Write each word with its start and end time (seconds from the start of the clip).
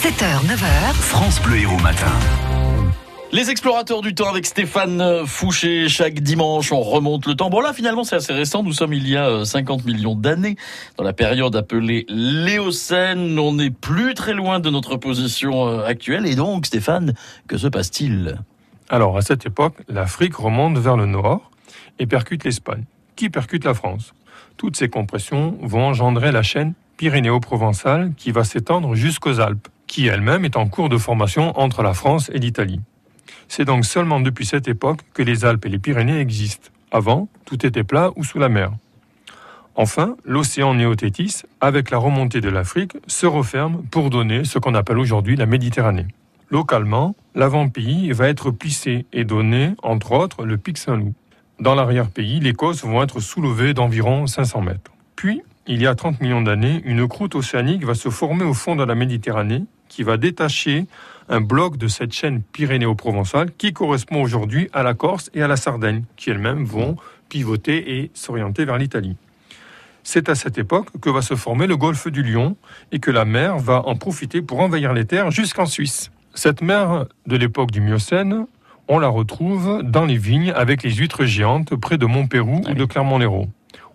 7h, 0.00 0.46
9h. 0.46 0.94
France 0.94 1.42
Bleu 1.42 1.58
Héros 1.58 1.76
Matin. 1.80 2.06
Les 3.32 3.50
explorateurs 3.50 4.00
du 4.00 4.14
temps 4.14 4.30
avec 4.30 4.46
Stéphane 4.46 5.26
Fouché. 5.26 5.90
Chaque 5.90 6.20
dimanche, 6.20 6.72
on 6.72 6.80
remonte 6.80 7.26
le 7.26 7.34
temps. 7.34 7.50
Bon 7.50 7.60
là, 7.60 7.74
finalement, 7.74 8.02
c'est 8.02 8.16
assez 8.16 8.32
récent. 8.32 8.62
Nous 8.62 8.72
sommes 8.72 8.94
il 8.94 9.06
y 9.06 9.18
a 9.18 9.44
50 9.44 9.84
millions 9.84 10.14
d'années, 10.14 10.56
dans 10.96 11.04
la 11.04 11.12
période 11.12 11.54
appelée 11.54 12.06
l'Éocène. 12.08 13.38
On 13.38 13.52
n'est 13.52 13.68
plus 13.68 14.14
très 14.14 14.32
loin 14.32 14.58
de 14.58 14.70
notre 14.70 14.96
position 14.96 15.68
euh, 15.68 15.84
actuelle. 15.84 16.24
Et 16.24 16.34
donc, 16.34 16.64
Stéphane, 16.64 17.12
que 17.46 17.58
se 17.58 17.66
passe-t-il? 17.66 18.38
Alors, 18.88 19.18
à 19.18 19.20
cette 19.20 19.44
époque, 19.44 19.74
l'Afrique 19.86 20.36
remonte 20.36 20.78
vers 20.78 20.96
le 20.96 21.04
nord 21.04 21.50
et 21.98 22.06
percute 22.06 22.44
l'Espagne, 22.44 22.84
qui 23.16 23.28
percute 23.28 23.64
la 23.64 23.74
France? 23.74 24.14
Toutes 24.56 24.76
ces 24.76 24.88
compressions 24.88 25.58
vont 25.60 25.84
engendrer 25.84 26.32
la 26.32 26.42
chaîne 26.42 26.72
pyrénéo-provençale 26.96 28.12
qui 28.16 28.30
va 28.30 28.44
s'étendre 28.44 28.94
jusqu'aux 28.94 29.40
Alpes, 29.40 29.68
qui 29.90 30.06
elle-même 30.06 30.44
est 30.44 30.56
en 30.56 30.68
cours 30.68 30.88
de 30.88 30.98
formation 30.98 31.58
entre 31.58 31.82
la 31.82 31.94
France 31.94 32.30
et 32.32 32.38
l'Italie. 32.38 32.80
C'est 33.48 33.64
donc 33.64 33.84
seulement 33.84 34.20
depuis 34.20 34.46
cette 34.46 34.68
époque 34.68 35.00
que 35.14 35.22
les 35.24 35.44
Alpes 35.44 35.66
et 35.66 35.68
les 35.68 35.80
Pyrénées 35.80 36.20
existent. 36.20 36.70
Avant, 36.92 37.28
tout 37.44 37.66
était 37.66 37.82
plat 37.82 38.12
ou 38.14 38.22
sous 38.22 38.38
la 38.38 38.48
mer. 38.48 38.70
Enfin, 39.74 40.14
l'océan 40.24 40.74
Néothétis, 40.74 41.42
avec 41.60 41.90
la 41.90 41.98
remontée 41.98 42.40
de 42.40 42.48
l'Afrique, 42.48 42.92
se 43.08 43.26
referme 43.26 43.82
pour 43.90 44.10
donner 44.10 44.44
ce 44.44 44.60
qu'on 44.60 44.76
appelle 44.76 44.98
aujourd'hui 44.98 45.34
la 45.34 45.46
Méditerranée. 45.46 46.06
Localement, 46.50 47.16
l'avant-pays 47.34 48.12
va 48.12 48.28
être 48.28 48.52
plissé 48.52 49.06
et 49.12 49.24
donner, 49.24 49.72
entre 49.82 50.12
autres, 50.12 50.44
le 50.44 50.56
pic 50.56 50.78
Saint-Loup. 50.78 51.14
Dans 51.58 51.74
l'arrière-pays, 51.74 52.38
les 52.38 52.52
côtes 52.52 52.80
vont 52.84 53.02
être 53.02 53.18
soulevées 53.18 53.74
d'environ 53.74 54.28
500 54.28 54.60
mètres. 54.60 54.92
Puis, 55.16 55.42
il 55.66 55.82
y 55.82 55.88
a 55.88 55.96
30 55.96 56.20
millions 56.20 56.42
d'années, 56.42 56.80
une 56.84 57.08
croûte 57.08 57.34
océanique 57.34 57.84
va 57.84 57.94
se 57.94 58.08
former 58.08 58.44
au 58.44 58.54
fond 58.54 58.76
de 58.76 58.84
la 58.84 58.94
Méditerranée 58.94 59.64
qui 59.90 60.02
va 60.02 60.16
détacher 60.16 60.86
un 61.28 61.42
bloc 61.42 61.76
de 61.76 61.88
cette 61.88 62.12
chaîne 62.12 62.40
pyrénéo-provençale 62.40 63.50
qui 63.58 63.74
correspond 63.74 64.22
aujourd'hui 64.22 64.70
à 64.72 64.82
la 64.82 64.94
Corse 64.94 65.30
et 65.34 65.42
à 65.42 65.48
la 65.48 65.56
Sardaigne, 65.56 66.04
qui 66.16 66.30
elles-mêmes 66.30 66.64
vont 66.64 66.96
pivoter 67.28 67.98
et 67.98 68.10
s'orienter 68.14 68.64
vers 68.64 68.78
l'Italie. 68.78 69.16
C'est 70.02 70.28
à 70.30 70.34
cette 70.34 70.56
époque 70.56 70.88
que 71.00 71.10
va 71.10 71.20
se 71.20 71.34
former 71.34 71.66
le 71.66 71.76
golfe 71.76 72.08
du 72.08 72.22
Lion 72.22 72.56
et 72.90 72.98
que 72.98 73.10
la 73.10 73.24
mer 73.24 73.58
va 73.58 73.86
en 73.86 73.96
profiter 73.96 74.40
pour 74.40 74.60
envahir 74.60 74.94
les 74.94 75.04
terres 75.04 75.30
jusqu'en 75.30 75.66
Suisse. 75.66 76.10
Cette 76.34 76.62
mer 76.62 77.06
de 77.26 77.36
l'époque 77.36 77.70
du 77.70 77.80
Miocène, 77.80 78.46
on 78.88 78.98
la 78.98 79.08
retrouve 79.08 79.82
dans 79.84 80.06
les 80.06 80.16
vignes 80.16 80.52
avec 80.56 80.82
les 80.82 80.90
huîtres 80.90 81.24
géantes 81.24 81.76
près 81.76 81.98
de 81.98 82.06
Montpérou 82.06 82.62
ou 82.68 82.74
de 82.74 82.84
Clermont-Lérault. 82.84 83.48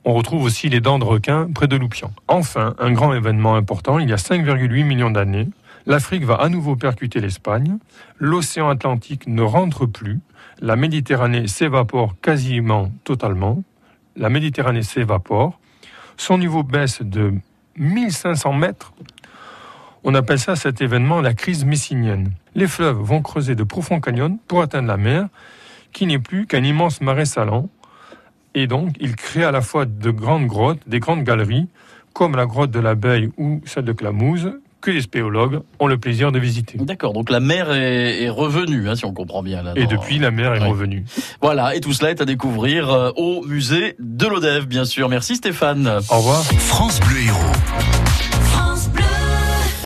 On 0.05 0.13
retrouve 0.13 0.43
aussi 0.43 0.69
les 0.69 0.81
dents 0.81 0.99
de 0.99 1.03
requin 1.03 1.49
près 1.53 1.67
de 1.67 1.75
Loupian. 1.75 2.11
Enfin, 2.27 2.75
un 2.77 2.91
grand 2.91 3.13
événement 3.13 3.55
important, 3.55 3.97
il 3.97 4.07
y 4.07 4.13
a 4.13 4.17
5,8 4.17 4.83
millions 4.83 5.09
d'années, 5.09 5.47
L'Afrique 5.87 6.23
va 6.23 6.35
à 6.35 6.49
nouveau 6.49 6.75
percuter 6.75 7.19
l'Espagne, 7.19 7.77
l'océan 8.17 8.69
Atlantique 8.69 9.27
ne 9.27 9.43
rentre 9.43 9.85
plus, 9.85 10.19
la 10.59 10.75
Méditerranée 10.75 11.47
s'évapore 11.47 12.15
quasiment 12.21 12.91
totalement, 13.03 13.63
la 14.15 14.29
Méditerranée 14.29 14.81
s'évapore, 14.81 15.59
son 16.17 16.39
niveau 16.39 16.63
baisse 16.63 17.03
de 17.03 17.33
1500 17.77 18.53
mètres. 18.53 18.93
On 20.03 20.15
appelle 20.15 20.39
ça 20.39 20.55
cet 20.55 20.81
événement 20.81 21.21
la 21.21 21.35
crise 21.35 21.65
messinienne. 21.65 22.31
Les 22.55 22.67
fleuves 22.67 22.97
vont 22.97 23.21
creuser 23.21 23.53
de 23.53 23.63
profonds 23.63 23.99
canyons 23.99 24.39
pour 24.47 24.61
atteindre 24.61 24.87
la 24.87 24.97
mer, 24.97 25.27
qui 25.91 26.07
n'est 26.07 26.19
plus 26.19 26.47
qu'un 26.47 26.63
immense 26.63 26.99
marais 27.01 27.25
salant. 27.25 27.69
Et 28.55 28.65
donc, 28.65 28.95
il 28.99 29.15
crée 29.15 29.43
à 29.43 29.51
la 29.51 29.61
fois 29.61 29.85
de 29.85 30.09
grandes 30.09 30.47
grottes, 30.47 30.81
des 30.87 30.99
grandes 30.99 31.23
galeries, 31.23 31.67
comme 32.13 32.35
la 32.35 32.45
grotte 32.45 32.71
de 32.71 32.79
l'abeille 32.79 33.29
ou 33.37 33.61
celle 33.65 33.85
de 33.85 33.91
Clamouze, 33.91 34.53
que 34.85 34.91
les 34.91 35.01
spéologues 35.01 35.61
ont 35.79 35.87
le 35.87 35.97
plaisir 35.97 36.31
de 36.31 36.37
visiter. 36.37 36.77
D'accord, 36.77 37.13
donc 37.13 37.31
la 37.31 37.39
mer 37.39 37.71
est, 37.71 38.29
revenue, 38.29 38.87
hein, 38.87 38.95
si 38.95 39.03
on 39.03 39.13
comprend 39.13 39.41
bien. 39.41 39.63
Là, 39.63 39.73
et 39.75 39.87
depuis, 39.87 40.19
la 40.19 40.29
mer 40.29 40.53
est 40.53 40.63
revenue. 40.63 41.05
Voilà, 41.41 41.75
et 41.75 41.81
tout 41.81 41.91
cela 41.91 42.11
est 42.11 42.21
à 42.21 42.25
découvrir 42.25 42.91
euh, 42.91 43.11
au 43.15 43.43
musée 43.45 43.95
de 43.99 44.27
l'Odève, 44.27 44.67
bien 44.67 44.85
sûr. 44.85 45.09
Merci 45.09 45.37
Stéphane. 45.37 45.87
Au 46.11 46.17
revoir. 46.17 46.43
France 46.43 46.99
Bleu 46.99 47.19
Héros. 47.25 48.04